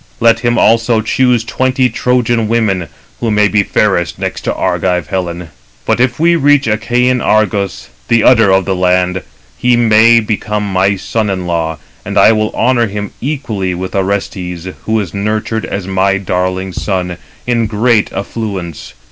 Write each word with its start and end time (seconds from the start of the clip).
Let 0.19 0.39
him 0.39 0.57
also 0.57 1.01
choose 1.01 1.43
twenty 1.43 1.87
Trojan 1.87 2.47
women, 2.47 2.87
who 3.19 3.29
may 3.29 3.47
be 3.47 3.61
fairest 3.61 4.17
next 4.17 4.41
to 4.45 4.53
Argive 4.55 5.05
Helen. 5.09 5.49
But 5.85 5.99
if 5.99 6.19
we 6.19 6.35
reach 6.35 6.65
Achæan 6.65 7.23
Argos, 7.23 7.87
the 8.07 8.23
udder 8.23 8.51
of 8.51 8.65
the 8.65 8.73
land, 8.75 9.21
296 9.61 9.61
he 9.61 9.77
may 9.77 10.19
become 10.19 10.65
my 10.67 10.95
son 10.95 11.29
in 11.29 11.45
law; 11.45 11.77
and 12.03 12.17
I 12.17 12.31
will 12.31 12.49
honour 12.55 12.87
him 12.87 13.11
equally 13.21 13.75
with 13.75 13.93
Orestes, 13.93 14.69
who 14.85 14.99
is 14.99 15.13
nurtured 15.13 15.65
as 15.67 15.85
my 15.85 16.17
darling 16.17 16.73
son, 16.73 17.17
in 17.45 17.67
great 17.67 18.11
affluence. 18.11 18.95